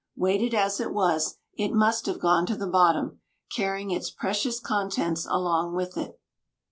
Weighted 0.15 0.55
as 0.55 0.79
it 0.79 0.93
was, 0.95 1.35
it 1.53 1.73
must 1.75 2.07
have 2.07 2.17
gone 2.19 2.47
to 2.47 2.55
the 2.57 2.65
bottom, 2.65 3.19
carrying 3.55 3.91
its 3.91 4.09
precious 4.09 4.59
contents 4.59 5.27
along 5.29 5.75
with 5.75 5.95
it. 5.95 6.19